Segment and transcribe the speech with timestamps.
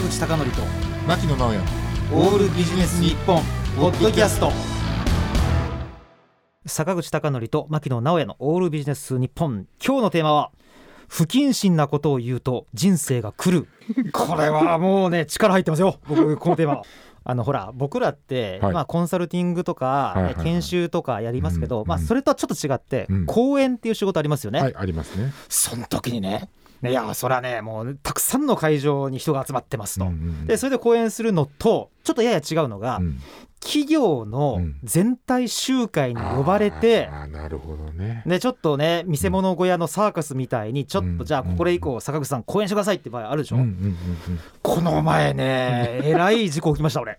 [0.00, 0.62] 坂口孝則と
[1.06, 1.58] 牧野直哉。
[2.14, 3.42] オールビジネス日本
[3.76, 4.50] ポッドキャスト。
[6.64, 9.66] 坂口孝則と牧野直哉のオールビジネス日本。
[9.84, 10.52] 今日のテーマは
[11.06, 13.68] 不謹慎なことを言うと人生が来る
[14.12, 16.00] これはもうね力入ってますよ。
[16.08, 16.82] 僕このテーマ
[17.22, 18.72] あのほら僕らって、はい。
[18.72, 20.44] まあ、コンサルティングとか、はいはいはい。
[20.44, 23.26] 研修とかやりますけど、うんまあ、それとはちょっと違って、うん。
[23.26, 25.30] 講演っていう仕事ありますよね、はいありますね。
[25.50, 26.48] その時にね
[26.88, 33.18] いやそれはねもうたくさんの会場に人が集まってますと、うんうんでそれで講演するのとちょっとやや違うのが、うん。
[33.62, 38.22] 企業のうん全体集会に呼ばれて、あーなるほどね。
[38.24, 41.24] でちょっとね見せ物小屋のサーカスみたいにちょっと、うん。
[41.26, 43.96] じゃあこれ以降坂口さん講演してくださいって場合あるでしょ、うんうんうん
[44.62, 47.18] この前ね えらい事故起きました俺。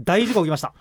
[0.00, 0.72] 大事故起きました。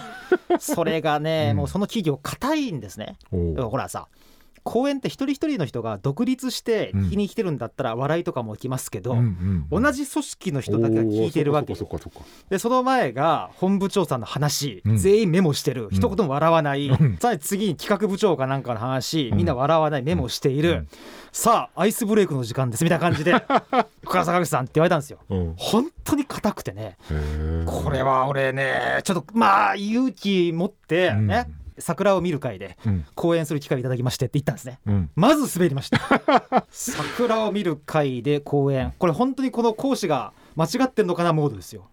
[0.58, 1.56] それがね、うん。
[1.58, 3.16] もうその企業硬いんですね。
[3.30, 4.08] ほらさ
[4.66, 11.74] 講演って一人一人の人が独立して聞きに来てるんだったら笑いとかも起きますけど、うんうん同じ組織の人だけが聞いてるわけ。
[12.48, 14.96] でその前が本部長さんの話、うん。
[14.96, 15.88] 全員メモしてる。
[15.92, 17.16] 一言も笑わない、うん。
[17.18, 20.88] さらに次に企画部長かなんかの話みんな笑わないメモしている、うん。
[21.32, 23.34] さあアイスブレイクの時間ですみたいな感じで
[24.02, 25.18] 「深坂口さん」って言われたんですよ。
[25.28, 25.54] うん。
[25.56, 26.96] 本当に硬くてね。
[27.66, 31.46] これは俺ねちょっとまあ勇気持ってね、
[31.78, 33.04] 桜を見る会でうん。
[33.14, 34.78] 講演する機会をいただきましてって言ったんですね。
[34.86, 35.10] うん。
[35.14, 36.00] まず滑りました。
[36.70, 38.94] 桜を見る会で講演。
[38.98, 41.88] これ本当にこの講師が間違ってんのかなモードですよ。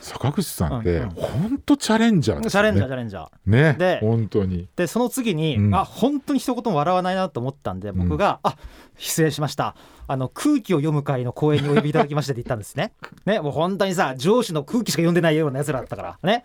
[0.00, 1.02] 坂口さんってうん。
[1.02, 3.28] うん本当チャレンジャーですよチャレンジャーねチャレンジャー。
[3.44, 4.68] ねで本当に。
[4.76, 5.74] でその次に、うん。
[5.74, 8.56] あ本当に一言も笑わないなと思ったんで僕が「あ
[8.96, 9.74] 失礼しました。
[10.06, 12.92] あの空気を読む会の講演にお呼びいただきまして」って言ったんですね。
[13.26, 16.44] ねもう本当にさ上司の空気しか読んでないようなやつらだったからね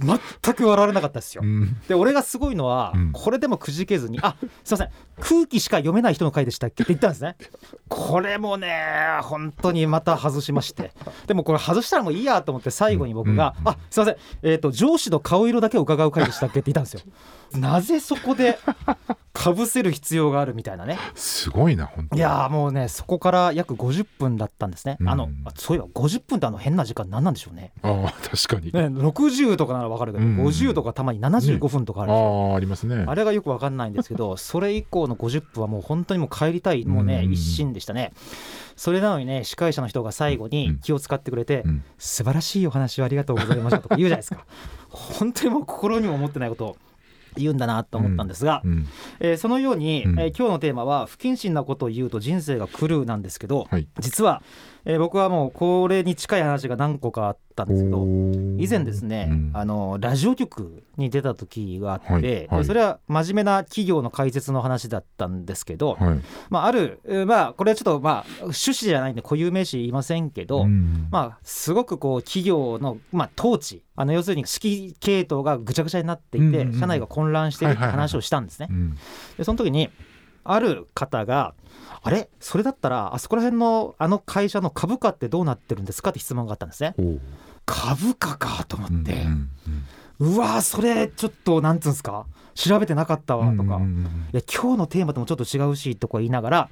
[0.00, 1.46] 全く笑われなかったですよう。
[1.46, 4.88] んで俺がすごいのは、うんこれでもくじけずに「あすいません
[5.20, 7.36] 空気しか読めない人の回でしたっけ?」って言ったんですね。
[7.88, 10.92] これもね本当にまた外しまして
[11.26, 17.00] でもこれ外したらもういいやと思って最後に僕が「うんあすいません、えー、と上司の顔色だけを伺う回でしたっけ?」って言ったんですよ。
[17.58, 18.58] なぜそこで
[19.34, 20.96] かぶせる必要があるみたいなね。
[21.16, 22.20] すごいな本当に。
[22.20, 25.08] いやーもうねそこから約50分だったんですね、うん。
[25.08, 27.72] あのあそういえば50分ってあの変な時間何なんでしょうね。
[27.82, 28.66] ああ確かに。
[28.72, 30.36] ね60とかなら分かるけど、うん。
[30.38, 33.04] 50とかたまに75分とかあるでしょ、ああありますね。
[33.08, 38.12] あれがよく分かんないんですけど それ以降の50分はもう本当にもう帰りたいもうね、うん一心でしたね。
[38.76, 41.82] それなのにね司会者の人が最後に気を使ってくれて、うん。
[41.98, 44.44] 素晴らしいお話をありがとうございましたとか言うじゃないですか。
[44.88, 46.76] 本当にもう心にも思ってないことを
[47.36, 48.86] 言うんだなと思ったんですが、うん
[49.20, 50.20] えーそのように、うん。
[50.20, 53.88] えー今日のテーマは不謹慎なことを言うと人生が来るなんですけど、はい。
[54.00, 54.42] 実は、
[54.84, 58.04] えー僕はもうこれに近い話が何個かあったんですけど
[58.58, 59.50] 以前ですね、うん。
[59.54, 62.22] あのラジオ局に出た時があって、はい。
[62.22, 62.64] ではい。
[62.64, 66.20] それは真面目な企業の解説の話だったんですけど、はい。
[66.50, 71.08] まあ、ある、えーまあ、これはちょっと、まあ、趣旨じゃないんで固有名詞言いませんけど、うん。
[71.10, 78.66] まあ、すごくこう企業の、まあ、統治あの要するに指揮系統がぐちゃぐちゃになっていて、社内が混乱しているって話をしたんですね。
[78.68, 78.96] うん
[79.38, 79.90] でその時に
[80.44, 81.54] ある方が
[82.02, 82.28] 「あれ？
[82.40, 86.94] それだったらあそこら辺のあの会社の株価ってどうなってるんですか?」って質問があったんですね。
[87.66, 89.50] 株価かと思って、うんうん
[90.20, 92.26] うわーそれちょっとなんつうんですか？
[92.54, 96.68] 調べてなかったわとか、うんうんうんいや今日のテーマともちょっと違うしとか言いながら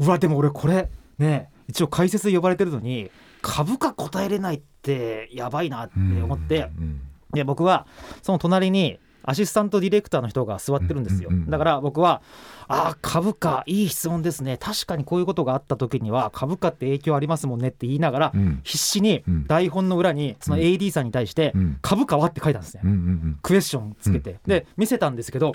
[0.00, 3.10] うわでも俺これね一応解説で呼ばれてるのに
[3.42, 7.00] 株価答えれないってやばいなって思って、うん。
[7.32, 7.86] で僕は
[8.22, 12.22] その隣にアシスタントディレクターの人が座ってるんですよ、だから僕は
[12.68, 14.56] 「あー株価いい質問ですね。
[14.56, 18.60] 確かにこういうことがあった時には株価って影響ありますもんね」って言いながら、うん。
[18.62, 19.46] 必死にうん。
[19.46, 22.82] 台本の裏にその AD さんに対してうん「株価は?」って書いたんですね、
[23.42, 25.52] クエスチョンつけて、で見せたんですけど、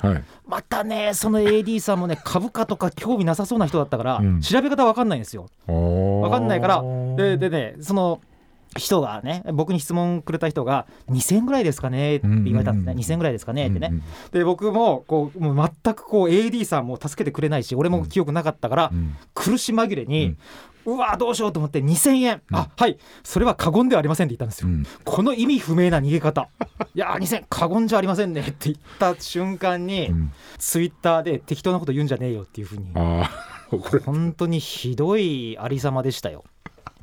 [0.47, 4.41] またねその AD さんもね株価とか興味なさそうな人だったから、うん。
[4.41, 5.47] 調べ方わかんないんですよ。
[5.67, 5.75] わ
[6.21, 6.83] わかんないから。
[7.15, 8.19] ででねその
[8.77, 19.15] 人がね僕に質問くれた人が2000ぐらいですかねって言われたんですね、うんうんうん2000ぐらいですかねってね、うんうんで僕もこうもう全くこう AD さんも助けてくれないし俺も記憶なかったから、うん。
[19.33, 20.35] 苦し紛れに、
[20.85, 22.57] うわどうしようと思って2000円、うん。
[22.57, 22.97] あはい。
[23.23, 24.85] それは過言ではありませんって言ったんですよ、うん。
[25.03, 26.49] この意味不明な逃げ方。
[26.93, 30.31] いやー2000過言じゃありませんねって言った瞬間に、うん。
[30.57, 32.87] ツイッターで適当なこと言うんじゃねえよっていうふうに。
[34.05, 36.43] 本当にひどいありさまでしたよ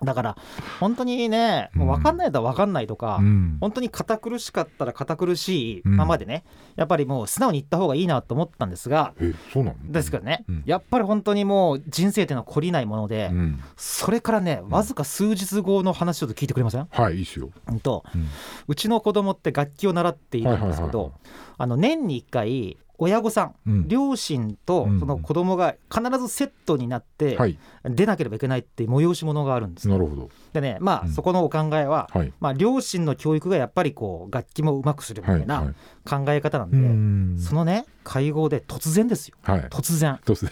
[0.05, 0.37] だから
[0.81, 3.59] 本当にねもう分かんないやったら分かんないとか、うん。
[3.61, 5.97] 本当に堅苦しかったら堅苦しいうん。
[5.97, 6.45] ままでね、
[6.77, 9.93] やっぱりもう素直に言った方がいいなと思ったんですがえそうなの？
[9.93, 10.63] ですけどね、うん。
[10.67, 13.61] やっぱり本当にもう人生っていうのは懲りないもので、うん。
[13.77, 17.51] それからねわずか数日後の話ちょっと聞いてくれません、はいいいっすよ。
[17.69, 18.27] うんとうん。
[18.69, 21.13] うちの子供って楽器を習っているんですけど
[21.59, 23.89] あの年に1回親御さん、うん。
[23.89, 25.01] 両親とうん。
[25.01, 27.59] その子供が必ずセットになってはい。
[27.85, 29.89] 出なければいけないっていう催し物があるんです。
[29.89, 30.31] なるほど。
[30.53, 31.13] でねまあ、うん。
[31.13, 32.33] そこのお考えは、はい。
[32.41, 35.75] まあ、両親の教育がやっぱりこう楽器もうまくするみたはいいはない。
[36.05, 37.39] 考え方なんで、うん。
[37.39, 39.37] そのね会合で突然ですよ。
[39.43, 39.61] はい。
[39.63, 40.21] 突然。
[40.25, 40.47] どうす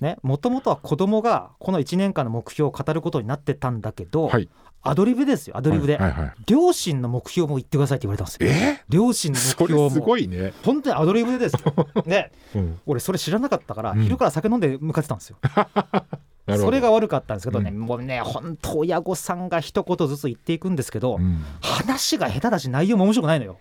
[0.00, 4.48] ねもともとは子供がこの1年間の目標を語ることになってたんだけど、はい
[4.82, 6.24] アドリブですよアドリブで、はいはい。
[6.24, 8.82] はい両親の目標も言ってくださいって言われたんですよえ？
[8.88, 9.84] 両親の目そ標も。
[9.84, 10.52] れすごいね。
[10.64, 11.88] 本当にアドリブでですよ。
[12.06, 12.80] ねうん。
[12.86, 14.02] 俺それ知らなかったから、うん。
[14.02, 15.36] 昼から酒飲んで向かってたんですよ。
[16.56, 21.44] それが悪かったんですけどね、うもうね本当親御さんが一言ずつ言っていくんですけど、うん。
[21.60, 23.58] 話が下手だし内容も面白くないのよ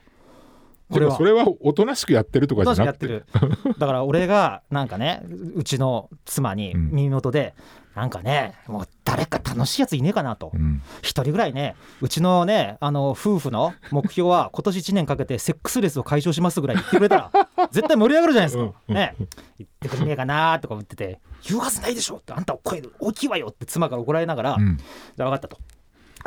[0.90, 3.12] これはそれはおとなしくやってるとかじゃなくて。
[3.12, 3.76] やってる。
[3.78, 5.22] だから俺がなんかね
[5.56, 6.90] うちの妻にうん。
[6.92, 7.54] 耳元で、
[7.96, 10.52] なんかねもう誰か楽しいやついねえかなと。
[10.54, 10.82] うん。
[11.02, 17.32] 一人ぐらいねうちのねあの夫婦の目標は 今年1年かけてセックスレスを解消しますぐらい言ってくれたら
[17.72, 18.96] 絶対盛り上がるじゃないですか、うんうん。
[18.96, 19.16] ね。
[19.58, 24.78] 言ってくれねえかなとか言ってて言うはずないでしょってあんた声大きいわよって妻から怒られながら、うん。
[24.78, 25.58] じゃあ分かったと。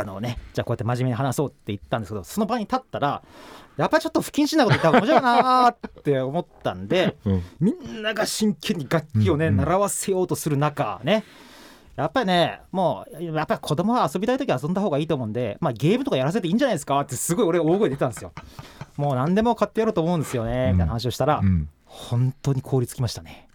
[0.00, 3.22] あのね、じゃあこうやって真面目に話そうって言ったんですけどその場に立ったら
[3.76, 7.42] やっぱりちょっと不謹慎なこと言った方が面白いなーって思ったんでうん。
[7.60, 9.56] みんなが真剣に楽器をね、うんうん。
[9.58, 11.24] 習わせようとする中ね
[11.96, 18.32] やっぱりねもうやっぱり子供は遊びたい時は遊んだ方がいいと思うんで、まあ、ゲームとかやらせていいんじゃないですかってすごい俺大声で言ったんですよ。
[18.96, 21.68] もう何でも買ってやろうと思うんですよねみたいな話をしたら、うん。
[21.84, 23.48] 本当に凍りつきましたね。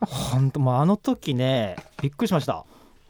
[0.00, 2.64] 本当もうあの時ねびっくりしました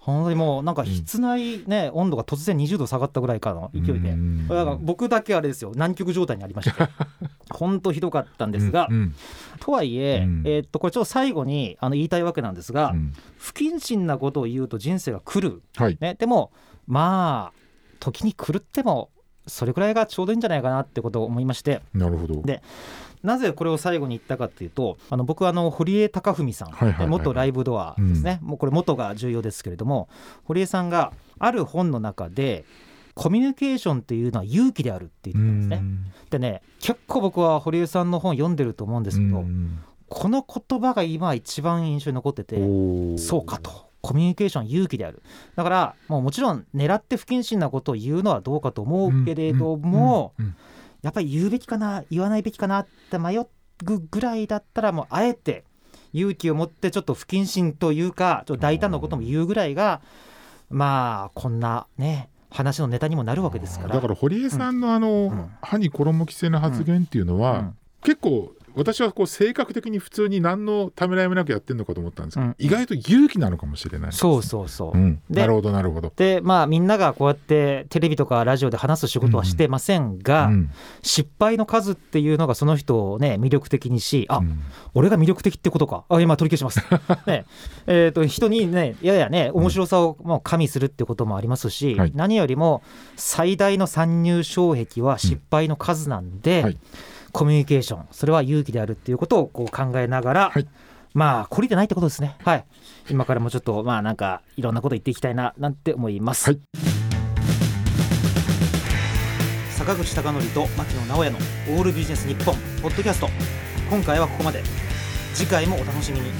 [0.04, 6.90] 本当にもうなんか室内ね、温度が突然20度下がったぐらいからの勢いで、うんだから僕だけあれですよ南極状態にありました
[7.50, 9.14] 本当ひどかったんですが、うん
[9.60, 10.42] とはいえ、うん。
[10.44, 13.14] えーっとこれちょっと最後にあの言いたいわけなんですが、うん。
[13.38, 15.96] 不謹慎なことを言うと人生が来る、はい。
[16.00, 16.52] ね、でも
[16.86, 17.58] まあ
[17.98, 19.10] 時に狂っても
[19.46, 21.80] それくらいがちょうどいいんじゃないかなってことを思いまして。
[21.94, 22.42] なるほど。
[22.42, 22.62] で
[23.24, 27.08] なぜこれを最後に言ったかっていうとあの僕はあの堀江貴文さん、はいはいはいはい。
[27.08, 30.08] 元ライブドアですね、もうこれ元が重要ですけれども
[30.44, 32.64] 堀江さんがある本の中で
[33.14, 35.82] コミュニケーションっていうのは勇気であるって言ってたんですね。
[36.30, 39.78] でね結構僕は堀江さんの本読んでると思うんですけど、うん。
[40.08, 42.56] この言葉が今一番印象に残ってて
[43.16, 43.70] そうかと。
[44.02, 45.22] コミュニケーション勇気である。
[45.56, 50.56] だからもうもちろん狙って不謹慎なことを言うのはどうかと思うけれども、うんうん
[51.04, 53.46] やっぱり言うべきかな言わないべきかなって迷う
[54.10, 55.64] ぐらいだったらもうあえて
[56.14, 60.00] 勇気を持ってちょっと不謹慎というかちょっと大胆なことも言うぐらいが
[60.70, 63.96] まあこんなね話のネタにもなるわけですから。
[63.96, 65.56] だから堀江さんのあの、ん。
[65.60, 67.76] 歯に衣着せぬ発言っていうのは、うん。
[68.02, 72.54] 結構私はこう性格的に普通に何のためらいもなくやってるのかと思ったんですけど、うん。
[72.58, 80.70] 意外と勇気なのかもしれないね、そうそうそう、うん、でなるほどなるほど、でまあみんながこうやってテレビとかラジオで話す仕事はしてませんが、うん。
[81.02, 84.60] 失敗の数っていうのがその人をね魅力的にしあ、うん。
[84.94, 86.04] 俺が魅力的ってことか。
[86.08, 86.86] あ今取り消します、
[87.26, 87.46] ね。
[87.86, 92.12] えー、と人にねややね面白さをもう加味するってこともありますし、はい。
[92.14, 92.82] 何よりも
[93.16, 96.78] 最大の参入障壁は失敗の数なんで、はい
[97.34, 100.68] コミュニケーションそれは勇気であるっていうことをこう考えながら、はい。
[101.14, 102.36] まあ懲りてないってことですね。
[102.44, 102.64] はい。
[103.10, 106.60] 今からもちょっとまあなんかいろんなこと言っていきたいななんて思います、はい。
[109.70, 111.38] 坂口孝則と牧野直哉の
[111.76, 113.28] 「オールビジネス日本ポッドキャスト。
[113.90, 114.62] 今回はここまで。
[115.34, 116.30] 次回もお楽しみに